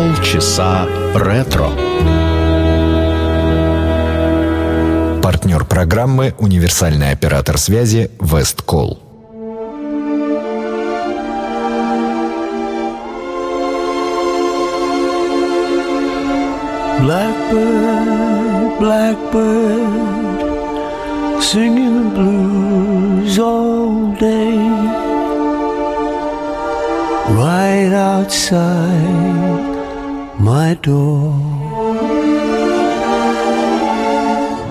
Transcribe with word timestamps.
Полчаса 0.00 0.86
ретро. 1.14 1.68
Партнер 5.22 5.66
программы 5.66 6.32
«Универсальный 6.38 7.10
оператор 7.10 7.58
связи 7.58 8.10
Весткол». 8.18 8.98
Blackbird, 17.02 18.78
blackbird, 18.80 20.40
singing 21.42 22.08
the 22.08 22.16
blues 22.16 23.38
all 23.38 24.16
day. 24.18 24.56
Right 27.36 27.92
outside 27.92 29.69
my 30.40 30.74
door. 30.74 31.32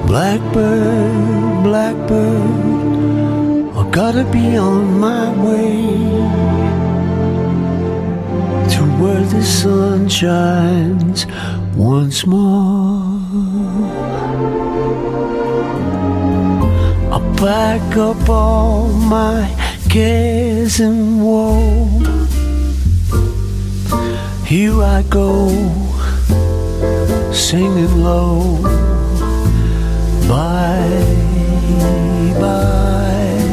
Blackbird, 0.08 1.64
blackbird, 1.64 2.50
I 3.78 3.90
gotta 3.92 4.24
be 4.32 4.58
on 4.58 5.00
my 5.00 5.30
way 5.46 5.82
to 8.74 8.82
where 9.00 9.24
the 9.24 9.44
sun 9.44 10.10
shines 10.10 11.28
once 11.76 12.26
more. 12.26 13.20
I 17.16 17.20
pack 17.38 17.98
up 17.98 18.28
all 18.28 18.88
my 18.88 19.48
cares 19.90 20.80
and 20.80 21.24
woe. 21.24 22.20
Here 24.50 24.82
I 24.82 25.04
go, 25.04 25.48
singing 27.32 28.02
low. 28.02 28.58
Bye, 30.28 31.06
bye, 32.42 33.44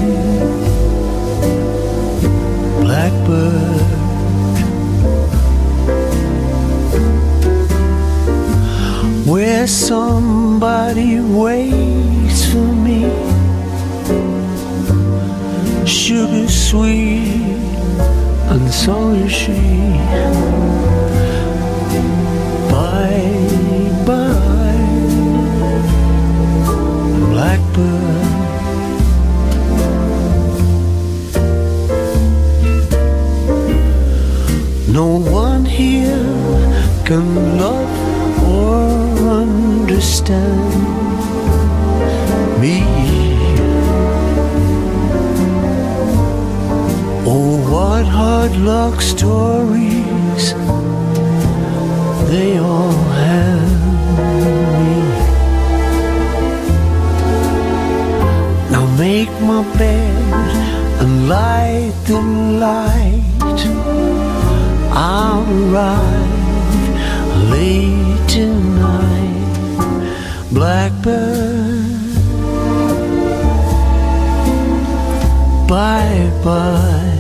blackbird. 2.81 3.77
where 9.27 9.67
somebody 9.67 11.21
waits 11.21 12.47
for 12.51 12.73
me. 12.87 13.03
Sugar 15.85 16.49
sweet, 16.49 17.53
and 18.49 18.73
so 18.73 19.11
is 19.11 19.31
she. 19.31 20.76
Bye, 23.07 24.67
blackbird. 27.33 28.27
No 34.89 35.07
one 35.43 35.65
here 35.65 36.33
can 37.05 37.59
love 37.59 37.93
or 38.43 38.89
understand 39.43 40.71
me. 42.61 42.77
Oh, 47.25 47.59
what 47.71 48.07
hard 48.07 48.57
luck 48.57 49.01
stories 49.01 49.96
they 52.29 52.59
all 52.59 52.93
have 53.23 53.71
me. 54.79 54.97
Now 58.73 58.87
make 58.99 59.31
my 59.51 59.63
bed 59.79 60.17
and 61.03 61.29
light 61.29 61.93
the 62.07 62.21
light. 62.65 63.61
I'll 64.93 65.47
arrive 65.63 66.37
late 67.51 68.29
tonight, 68.29 69.57
Blackbird. 70.53 71.77
Bye 75.69 76.31
bye. 76.45 77.16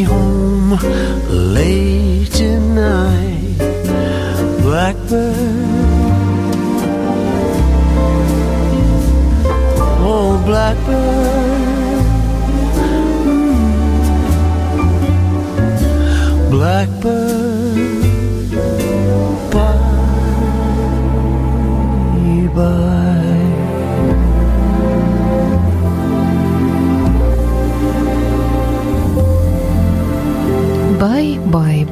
home 0.00 0.70
late 1.28 2.32
tonight. 2.32 3.58
Blackbird 4.62 5.51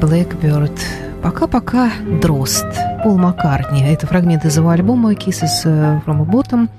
Blackbird. 0.01 0.77
Пока-пока, 1.21 1.91
Дрозд. 2.21 2.65
Пол 3.03 3.19
Маккартни. 3.19 3.83
Это 3.83 4.07
фрагмент 4.07 4.43
из 4.45 4.57
его 4.57 4.69
альбома 4.69 5.13
Kisses 5.13 5.63
from 5.63 6.21
a 6.21 6.25
Bottom. 6.25 6.69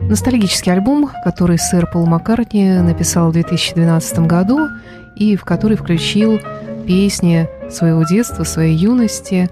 Ностальгический 0.00 0.72
альбом, 0.72 1.10
который 1.24 1.58
сэр 1.58 1.86
Пол 1.92 2.06
Маккартни 2.06 2.70
написал 2.80 3.28
в 3.28 3.32
2012 3.34 4.20
году 4.20 4.68
и 5.14 5.36
в 5.36 5.44
который 5.44 5.76
включил 5.76 6.40
песни 6.86 7.46
своего 7.70 8.04
детства, 8.04 8.44
своей 8.44 8.74
юности. 8.74 9.50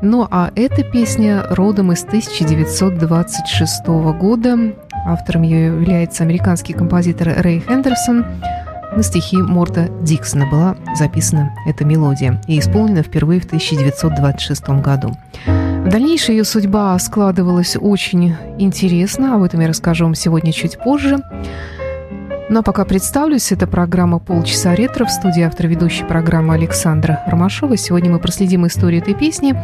Ну 0.00 0.24
а 0.30 0.52
эта 0.54 0.84
песня 0.84 1.44
родом 1.50 1.90
из 1.90 2.04
1926 2.04 3.86
года. 3.86 4.56
Автором 5.04 5.42
ее 5.42 5.66
является 5.66 6.22
американский 6.22 6.72
композитор 6.72 7.34
Рэй 7.42 7.64
Хендерсон. 7.66 8.24
На 8.96 9.02
стихи 9.02 9.36
Морта 9.36 9.88
Диксона 10.02 10.46
была 10.46 10.76
записана 10.96 11.54
эта 11.66 11.84
мелодия 11.84 12.40
и 12.46 12.58
исполнена 12.58 13.02
впервые 13.02 13.40
в 13.40 13.44
1926 13.44 14.68
году. 14.80 15.16
Дальнейшая 15.46 16.36
ее 16.36 16.44
судьба 16.44 16.98
складывалась 16.98 17.76
очень 17.78 18.34
интересно, 18.58 19.36
об 19.36 19.42
этом 19.42 19.60
я 19.60 19.68
расскажу 19.68 20.04
вам 20.04 20.14
сегодня 20.14 20.52
чуть 20.52 20.78
позже. 20.78 21.18
Ну 22.50 22.60
а 22.60 22.62
пока 22.62 22.86
представлюсь, 22.86 23.52
это 23.52 23.66
программа 23.66 24.18
«Полчаса 24.18 24.74
ретро» 24.74 25.04
в 25.04 25.10
студии 25.10 25.42
автор 25.42 25.66
ведущей 25.66 26.04
программы 26.04 26.54
Александра 26.54 27.22
Ромашова. 27.26 27.76
Сегодня 27.76 28.10
мы 28.10 28.18
проследим 28.18 28.66
историю 28.66 29.02
этой 29.02 29.14
песни 29.14 29.54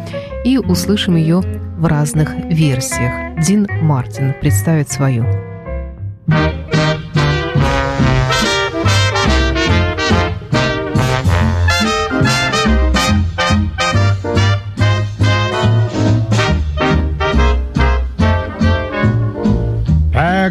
и 0.43 0.59
услышим 0.59 1.15
ее 1.15 1.41
в 1.77 1.85
разных 1.87 2.35
версиях. 2.45 3.43
Дин 3.43 3.67
Мартин 3.81 4.35
представит 4.39 4.91
свою. 4.91 5.25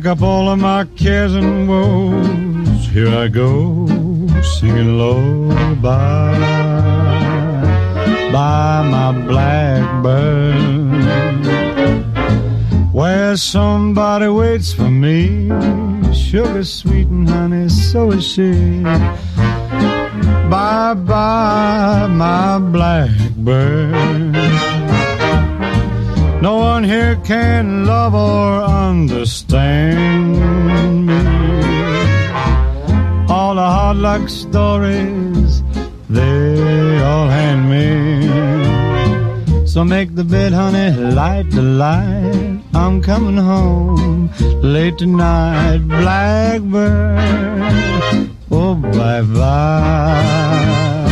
Pack 0.04 0.18
up 0.18 0.22
all 0.22 0.50
of 0.50 0.58
my 0.58 0.84
cares 0.96 1.34
and 1.34 1.66
woes. 1.66 2.86
Here 2.88 3.08
I 3.08 3.28
go, 3.28 3.86
singing 4.42 4.98
low 4.98 5.48
by, 5.76 6.38
by 8.30 8.82
my 8.82 9.12
blackbird. 9.26 10.56
Where 12.92 13.34
somebody 13.38 14.28
waits 14.28 14.74
for 14.74 14.90
me, 14.90 15.48
sugar 16.12 16.64
sweet 16.64 17.08
and 17.08 17.26
honey, 17.26 17.70
so 17.70 18.10
is 18.10 18.26
she. 18.26 18.82
Bye 20.50 20.92
bye, 20.92 22.08
my 22.08 22.58
blackbird. 22.58 24.73
No 26.44 26.54
one 26.56 26.84
here 26.84 27.16
can 27.24 27.86
love 27.86 28.14
or 28.14 28.62
understand 28.64 30.36
me. 31.06 31.16
All 33.34 33.54
the 33.54 33.68
hard 33.76 33.96
luck 33.96 34.28
stories, 34.28 35.62
they 36.10 37.00
all 37.00 37.28
hand 37.28 37.62
me. 37.74 37.86
So 39.66 39.84
make 39.84 40.14
the 40.14 40.24
bed, 40.24 40.52
honey, 40.52 40.90
light 41.14 41.50
the 41.50 41.62
light. 41.62 42.60
I'm 42.74 43.00
coming 43.00 43.38
home 43.38 44.28
late 44.60 44.98
tonight, 44.98 45.78
blackbird. 45.88 47.18
Oh, 48.50 48.74
bye 48.74 49.22
bye. 49.22 51.03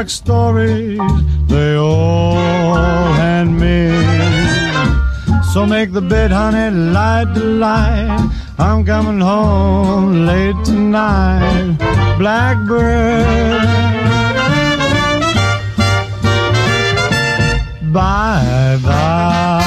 Luck 0.00 0.08
stories, 0.08 0.98
they 1.46 1.74
all 1.76 2.34
hand 3.20 3.52
me. 3.60 3.90
So 5.52 5.66
make 5.66 5.92
the 5.92 6.00
bed, 6.00 6.30
honey, 6.30 6.74
light 6.74 7.34
the 7.34 7.44
light. 7.44 8.30
I'm 8.58 8.82
coming 8.86 9.20
home 9.20 10.24
late 10.24 10.56
tonight, 10.64 11.76
Blackbird. 12.18 13.26
Bye 17.92 18.78
bye. 18.82 19.59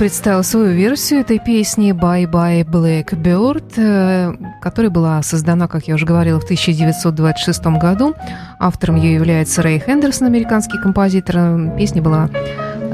Представил 0.00 0.42
свою 0.42 0.72
версию 0.72 1.20
этой 1.20 1.38
песни 1.38 1.92
«Bye 1.92 2.24
Bye 2.24 2.64
Blackbird», 2.64 3.74
э, 3.76 4.32
которая 4.62 4.90
была 4.90 5.20
создана, 5.22 5.68
как 5.68 5.88
я 5.88 5.94
уже 5.94 6.06
говорила, 6.06 6.40
в 6.40 6.44
1926 6.44 7.66
году. 7.78 8.14
Автором 8.58 8.96
ее 8.96 9.12
является 9.12 9.60
Рэй 9.60 9.78
Хендерсон, 9.78 10.28
американский 10.28 10.78
композитор. 10.78 11.76
Песня 11.76 12.00
была 12.00 12.30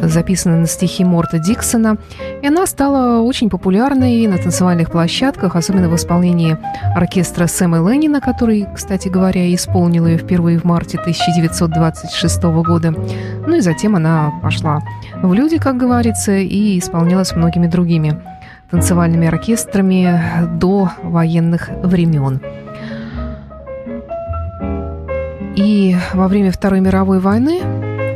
записана 0.02 0.58
на 0.58 0.66
стихи 0.66 1.04
Морта 1.04 1.38
Диксона. 1.38 1.96
И 2.42 2.46
она 2.46 2.66
стала 2.66 3.20
очень 3.22 3.50
популярной 3.50 4.26
на 4.26 4.38
танцевальных 4.38 4.90
площадках, 4.90 5.56
особенно 5.56 5.88
в 5.88 5.96
исполнении 5.96 6.56
оркестра 6.94 7.46
Сэма 7.46 7.78
Леннина, 7.78 8.20
который, 8.20 8.66
кстати 8.74 9.08
говоря, 9.08 9.54
исполнил 9.54 10.06
ее 10.06 10.18
впервые 10.18 10.58
в 10.58 10.64
марте 10.64 10.98
1926 10.98 12.42
года. 12.42 12.94
Ну 13.46 13.56
и 13.56 13.60
затем 13.60 13.96
она 13.96 14.32
пошла 14.42 14.80
в 15.22 15.32
люди, 15.32 15.58
как 15.58 15.76
говорится, 15.76 16.32
и 16.32 16.78
исполнялась 16.78 17.34
многими 17.34 17.66
другими 17.66 18.20
танцевальными 18.70 19.28
оркестрами 19.28 20.20
до 20.58 20.90
военных 21.02 21.70
времен. 21.82 22.40
И 25.56 25.96
во 26.12 26.28
время 26.28 26.52
Второй 26.52 26.80
мировой 26.80 27.18
войны 27.18 27.60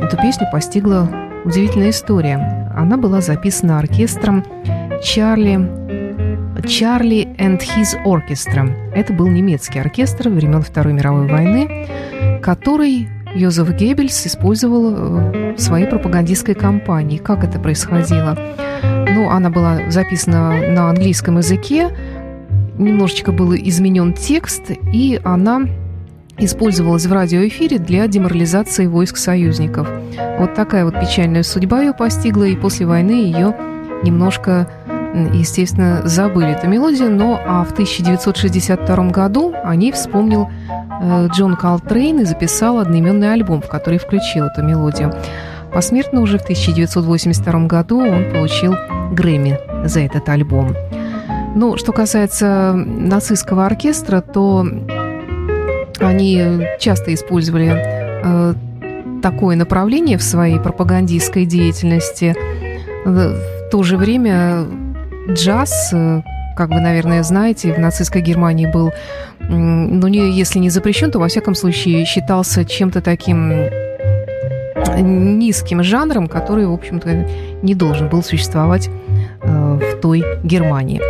эту 0.01 0.15
песню 0.17 0.47
постигла 0.51 1.09
удивительная 1.45 1.89
история. 1.89 2.71
Она 2.75 2.97
была 2.97 3.21
записана 3.21 3.79
оркестром 3.79 4.45
Чарли 5.03 5.81
Чарли 6.67 7.27
and 7.37 7.59
His 7.59 7.95
Orchestra. 8.05 8.71
Это 8.93 9.13
был 9.13 9.27
немецкий 9.27 9.79
оркестр 9.79 10.29
времен 10.29 10.61
Второй 10.61 10.93
мировой 10.93 11.27
войны, 11.27 11.87
который 12.41 13.07
Йозеф 13.33 13.71
Геббельс 13.71 14.27
использовал 14.27 14.93
э, 14.93 15.55
в 15.55 15.59
своей 15.59 15.87
пропагандистской 15.87 16.53
кампании. 16.53 17.17
Как 17.17 17.43
это 17.43 17.59
происходило? 17.59 18.37
Ну, 18.83 19.29
она 19.29 19.49
была 19.49 19.89
записана 19.89 20.71
на 20.71 20.89
английском 20.89 21.37
языке, 21.37 21.89
немножечко 22.77 23.31
был 23.31 23.55
изменен 23.55 24.13
текст, 24.13 24.71
и 24.93 25.19
она 25.23 25.63
использовалась 26.45 27.05
в 27.05 27.13
радиоэфире 27.13 27.77
для 27.77 28.07
деморализации 28.07 28.87
войск 28.87 29.17
союзников. 29.17 29.87
Вот 30.39 30.53
такая 30.53 30.85
вот 30.85 30.99
печальная 30.99 31.43
судьба 31.43 31.81
ее 31.81 31.93
постигла, 31.93 32.45
и 32.45 32.55
после 32.55 32.85
войны 32.85 33.11
ее 33.11 33.55
немножко, 34.03 34.67
естественно, 35.33 36.01
забыли 36.05 36.51
эту 36.51 36.67
мелодию, 36.67 37.11
но 37.11 37.39
а 37.45 37.63
в 37.63 37.71
1962 37.71 39.09
году 39.09 39.53
о 39.63 39.75
ней 39.75 39.91
вспомнил 39.91 40.49
э, 41.01 41.27
Джон 41.31 41.55
Колтрейн 41.55 42.21
и 42.21 42.25
записал 42.25 42.79
одноименный 42.79 43.31
альбом, 43.33 43.61
в 43.61 43.67
который 43.67 43.99
включил 43.99 44.45
эту 44.45 44.63
мелодию. 44.63 45.13
Посмертно 45.73 46.21
уже 46.21 46.37
в 46.37 46.43
1982 46.43 47.67
году 47.67 47.99
он 47.99 48.29
получил 48.31 48.75
Грэмми 49.11 49.59
за 49.85 50.01
этот 50.01 50.27
альбом. 50.27 50.75
Ну, 51.55 51.77
что 51.77 51.91
касается 51.91 52.73
нацистского 52.73 53.65
оркестра, 53.65 54.21
то 54.21 54.65
они 56.01 56.67
часто 56.79 57.13
использовали 57.13 57.73
э, 57.75 58.53
такое 59.21 59.55
направление 59.55 60.17
в 60.17 60.23
своей 60.23 60.59
пропагандистской 60.59 61.45
деятельности. 61.45 62.35
В 63.05 63.69
то 63.71 63.83
же 63.83 63.97
время 63.97 64.65
джаз, 65.29 65.91
э, 65.93 66.21
как 66.55 66.69
вы, 66.69 66.79
наверное, 66.79 67.23
знаете, 67.23 67.73
в 67.73 67.79
нацистской 67.79 68.21
Германии 68.21 68.65
был, 68.65 68.91
ну, 69.39 70.07
не, 70.07 70.31
если 70.31 70.59
не 70.59 70.69
запрещен, 70.69 71.11
то, 71.11 71.19
во 71.19 71.27
всяком 71.27 71.55
случае, 71.55 72.05
считался 72.05 72.65
чем-то 72.65 73.01
таким 73.01 73.69
низким 74.99 75.83
жанром, 75.83 76.27
который, 76.27 76.65
в 76.65 76.73
общем-то, 76.73 77.27
не 77.61 77.75
должен 77.75 78.09
был 78.09 78.23
существовать 78.23 78.89
э, 79.41 79.79
в 79.79 80.01
той 80.01 80.23
Германии. 80.43 81.01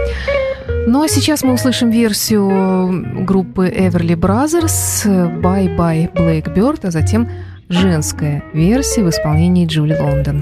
Ну 0.87 1.03
а 1.03 1.07
сейчас 1.07 1.43
мы 1.43 1.53
услышим 1.53 1.91
версию 1.91 3.23
группы 3.23 3.67
Everly 3.69 4.15
Brothers 4.15 5.05
«Bye 5.41 5.75
Bye 5.75 6.11
Blackbird», 6.11 6.79
а 6.87 6.91
затем 6.91 7.29
женская 7.69 8.43
версия 8.53 9.03
в 9.03 9.09
исполнении 9.09 9.67
Джули 9.67 9.95
Лондон. 9.99 10.41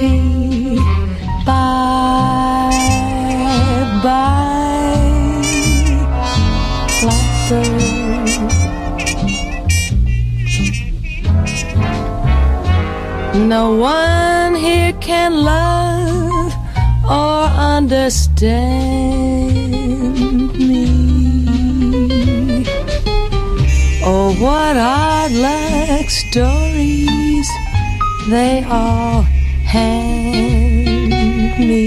He. 0.00 0.76
Bye, 1.44 2.70
bye, 4.02 5.00
blackbird. 7.00 7.80
No 13.48 13.64
one 13.76 14.54
here 14.54 14.92
can 15.00 15.32
love 15.44 16.52
or 17.04 17.42
understand 17.76 18.48
me. 20.56 20.86
Oh, 24.02 24.34
what 24.40 24.76
odd 24.76 25.32
like 25.32 26.08
stories 26.10 27.48
they 28.30 28.64
all 28.64 29.24
hand 29.70 31.58
me. 31.70 31.84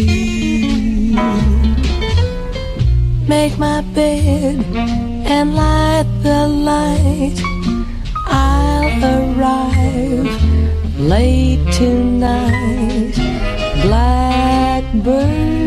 Make 3.28 3.58
my 3.60 3.82
bed 3.94 4.64
and 5.36 5.54
light 5.54 6.08
the 6.24 6.48
light. 6.48 7.38
I'll 8.26 9.04
arrive 9.18 10.32
late 10.98 11.66
tonight. 11.74 13.16
Blackbird, 13.82 15.63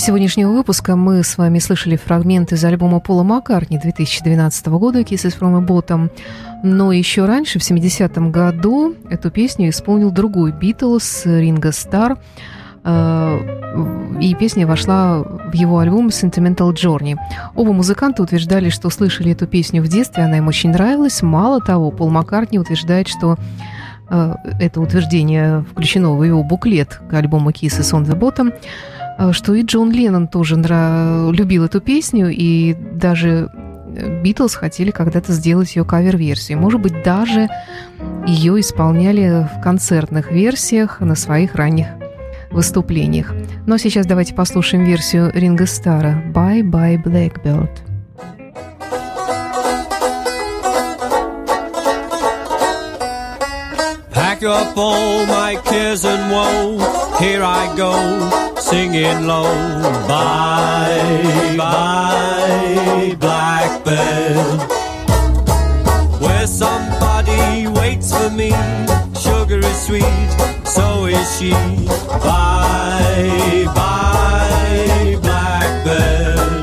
сегодняшнего 0.00 0.50
выпуска 0.50 0.96
мы 0.96 1.22
с 1.22 1.36
вами 1.36 1.58
слышали 1.58 1.96
фрагмент 1.96 2.52
из 2.52 2.64
альбома 2.64 3.00
Пола 3.00 3.22
Маккартни 3.22 3.78
2012 3.78 4.66
года 4.68 5.00
«Kisses 5.00 5.38
from 5.38 5.56
a 5.58 5.64
Bottom». 5.64 6.10
Но 6.62 6.90
еще 6.90 7.26
раньше, 7.26 7.58
в 7.58 7.62
70-м 7.62 8.32
году, 8.32 8.94
эту 9.10 9.30
песню 9.30 9.68
исполнил 9.68 10.10
другой 10.10 10.52
Битлз, 10.52 11.26
Ринго 11.26 11.70
Стар. 11.72 12.18
э, 12.84 14.18
И 14.20 14.34
песня 14.34 14.66
вошла 14.66 15.18
в 15.18 15.52
его 15.54 15.78
альбом 15.78 16.08
Sentimental 16.08 16.72
Journey. 16.72 17.16
Оба 17.54 17.72
музыканта 17.72 18.22
утверждали, 18.22 18.70
что 18.70 18.88
слышали 18.90 19.32
эту 19.32 19.46
песню 19.46 19.82
в 19.82 19.88
детстве, 19.88 20.24
она 20.24 20.38
им 20.38 20.48
очень 20.48 20.70
нравилась. 20.70 21.20
Мало 21.22 21.60
того, 21.60 21.90
Пол 21.90 22.08
Маккартни 22.08 22.58
утверждает, 22.58 23.06
что 23.08 23.36
э, 24.08 24.34
это 24.60 24.80
утверждение 24.80 25.62
включено 25.70 26.12
в 26.16 26.24
его 26.24 26.42
буклет 26.42 27.00
к 27.10 27.14
альбому 27.14 27.50
Kisses 27.50 27.92
on 27.92 28.06
the 28.06 28.18
Bottom, 28.18 28.54
что 29.32 29.54
и 29.54 29.62
Джон 29.62 29.90
Леннон 29.92 30.28
тоже 30.28 30.56
нра- 30.56 31.32
любил 31.32 31.64
эту 31.64 31.80
песню, 31.80 32.28
и 32.30 32.74
даже 32.74 33.48
э, 33.94 34.22
Битлз 34.22 34.54
хотели 34.54 34.90
когда-то 34.90 35.32
сделать 35.32 35.76
ее 35.76 35.84
кавер-версию. 35.84 36.58
Может 36.58 36.80
быть, 36.80 37.02
даже 37.02 37.48
ее 38.26 38.58
исполняли 38.60 39.46
в 39.54 39.62
концертных 39.62 40.30
версиях 40.32 41.00
на 41.00 41.14
своих 41.14 41.54
ранних 41.54 41.86
выступлениях. 42.50 43.32
Но 43.66 43.76
сейчас 43.78 44.06
давайте 44.06 44.34
послушаем 44.34 44.84
версию 44.84 45.30
Ринга 45.32 45.66
Стара 45.66 46.22
«Bye 46.34 46.62
Bye 46.62 47.02
Blackbird». 47.02 47.70
Pack 54.12 54.42
up 54.42 54.76
all 54.76 55.26
my 55.26 55.56
cares 55.64 56.04
and 56.04 56.30
woe. 56.30 56.78
Here 57.18 57.42
I 57.42 57.74
go, 57.76 57.92
singing 58.70 59.26
low. 59.26 59.50
Bye, 60.06 61.54
bye, 61.58 63.16
blackbird. 63.18 64.60
Where 66.22 66.46
somebody 66.46 67.66
waits 67.66 68.14
for 68.16 68.30
me. 68.30 68.50
Sugar 69.24 69.58
is 69.58 69.78
sweet, 69.86 70.30
so 70.64 71.06
is 71.06 71.28
she. 71.36 71.50
Bye, 72.26 73.66
bye, 73.74 75.18
blackbird. 75.26 76.62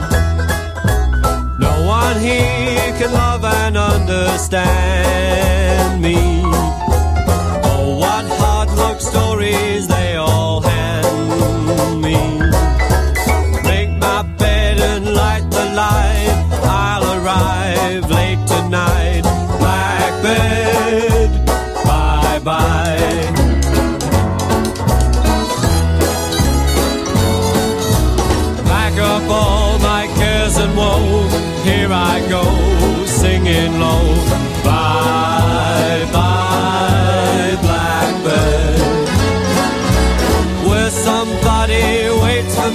No 1.59 1.73
one 1.85 2.17
here 2.21 2.93
can 2.97 3.11
love 3.11 3.43
and 3.43 3.77
understand 3.77 4.86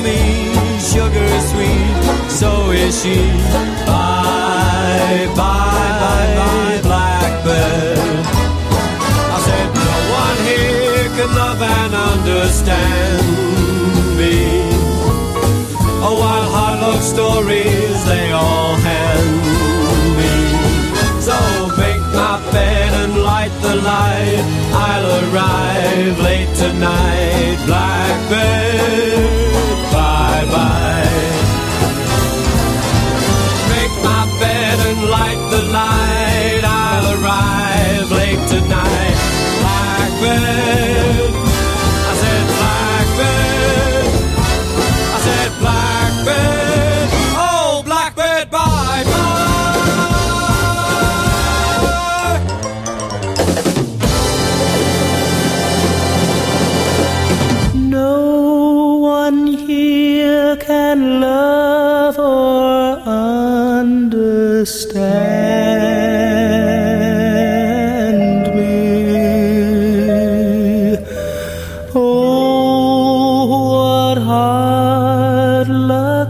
me, 0.02 0.18
sugar 0.92 1.30
sweet, 1.50 1.96
so 2.28 2.70
is 2.70 2.94
she. 3.02 3.16
Bye, 3.86 5.28
bye, 5.36 5.92
bye, 6.02 6.30
bye, 6.38 6.80
blackbird. 6.82 8.24
I 9.34 9.38
said, 9.46 9.68
no 9.74 9.94
one 10.22 10.38
here 10.50 11.08
can 11.16 11.30
love 11.42 11.62
and 11.62 11.94
understand 11.94 13.26
me. 14.18 14.36
Oh, 16.04 16.16
while 16.18 16.48
hard 16.50 16.72
stories 17.02 18.04
they 18.04 18.32
all 18.32 18.74
hand 18.74 19.42
me. 20.18 20.34
So 21.20 21.36
make 21.78 22.02
my 22.12 22.36
bed 22.50 22.92
and 23.02 23.22
light 23.22 23.54
the 23.62 23.76
light. 23.76 24.44
I'll 24.72 25.06
arrive 25.20 26.18
late 26.20 26.52
tonight. 26.56 27.58
Blackbird, 27.66 29.31
regret 40.22 40.91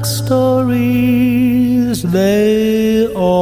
stories 0.05 2.03
they 2.03 3.07
all 3.15 3.42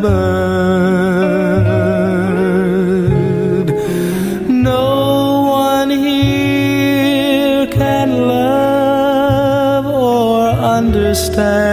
blackbird. 0.00 1.68
No 4.48 5.42
one 5.50 5.90
here 5.90 7.66
can 7.66 8.08
love 8.26 9.86
or 9.86 10.48
understand 10.48 11.67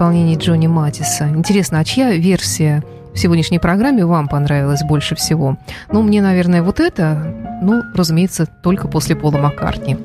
исполнении 0.00 0.38
Джонни 0.38 0.66
Матиса. 0.66 1.28
Интересно, 1.28 1.78
а 1.78 1.84
чья 1.84 2.12
версия 2.12 2.82
в 3.12 3.18
сегодняшней 3.18 3.58
программе 3.58 4.06
вам 4.06 4.28
понравилась 4.28 4.82
больше 4.82 5.14
всего? 5.14 5.58
Ну, 5.92 6.00
мне, 6.00 6.22
наверное, 6.22 6.62
вот 6.62 6.80
это, 6.80 7.34
ну, 7.60 7.82
разумеется, 7.94 8.46
только 8.46 8.88
после 8.88 9.14
Пола 9.14 9.36
Маккартни, 9.36 9.98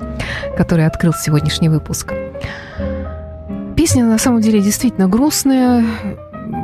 который 0.57 0.85
открыл 0.85 1.13
сегодняшний 1.13 1.69
выпуск. 1.69 2.11
Песня 3.77 4.03
на 4.03 4.17
самом 4.17 4.41
деле 4.41 4.59
действительно 4.59 5.07
грустная, 5.07 5.85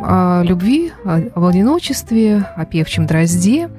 о 0.03 0.41
любви, 0.43 0.91
о- 1.05 1.47
одиночестве, 1.47 2.45
о 2.57 2.65
певчем 2.65 3.05
дрозде. 3.05 3.69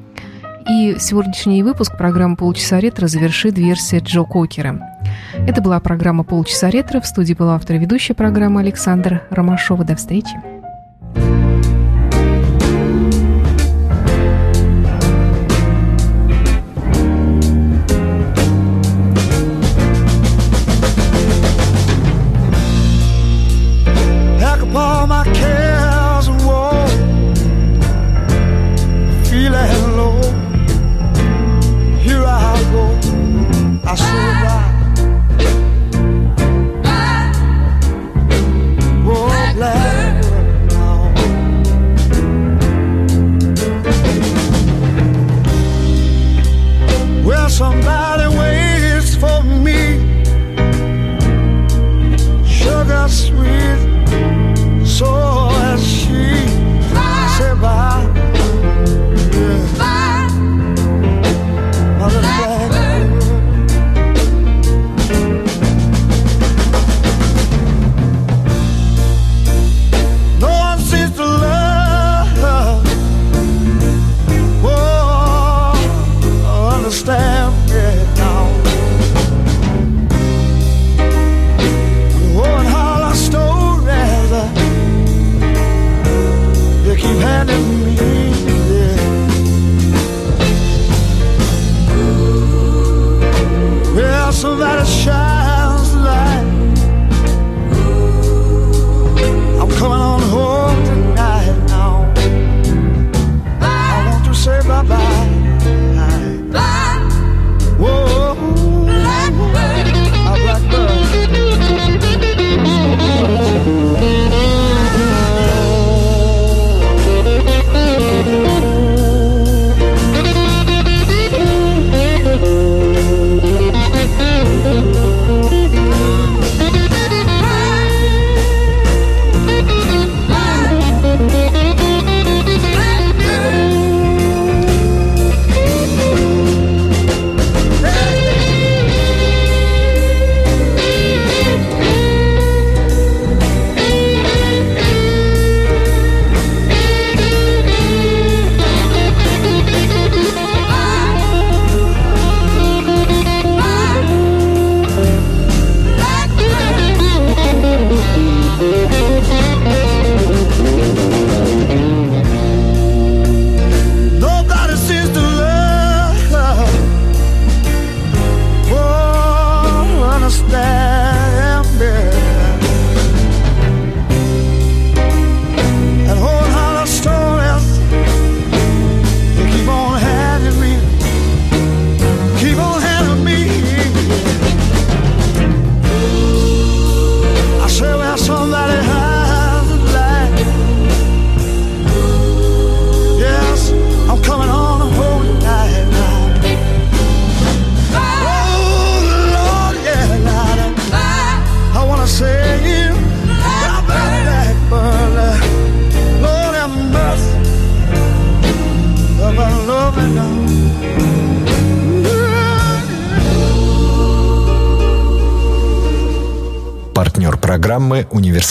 И 0.67 0.97
сегодняшний 0.99 1.63
выпуск 1.63 1.99
программы 1.99 2.37
«Полчаса 2.37 2.81
ретро» 2.81 3.07
завершит 3.07 3.59
версия 3.59 3.99
Джо 3.99 4.23
Кокера. 4.23 4.92
Это 5.47 5.61
была 5.61 5.81
программа 5.81 6.25
«Полчаса 6.25 6.71
ретро». 6.71 7.01
В 7.01 7.07
студии 7.07 7.35
была 7.35 7.57
автор 7.57 7.77
и 7.77 7.79
ведущая 7.79 8.15
программы 8.15 8.61
Александр 8.61 9.23
Ромашова. 9.31 9.85
До 9.85 9.97
встречи. 9.97 10.62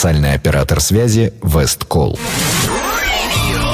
«Универсальный 0.02 0.34
оператор 0.34 0.80
связи 0.80 1.32
Весткол». 1.44 2.18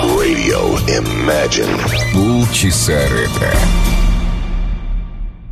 Radio 0.03 0.79
Imagine. 0.87 1.75
Полчаса 2.13 3.01
ретро. 3.09 3.88